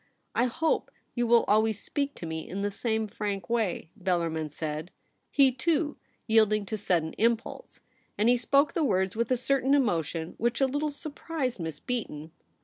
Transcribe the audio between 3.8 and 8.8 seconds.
Bellarmin said, he, too, yielding to sudden impulse; and he spoke